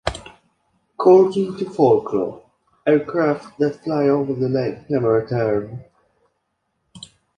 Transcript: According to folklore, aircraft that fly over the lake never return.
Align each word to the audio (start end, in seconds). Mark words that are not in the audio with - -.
According 0.95 1.57
to 1.59 1.69
folklore, 1.69 2.41
aircraft 2.87 3.59
that 3.59 3.83
fly 3.83 4.05
over 4.07 4.33
the 4.33 4.49
lake 4.49 4.89
never 4.89 5.09
return. 5.11 5.85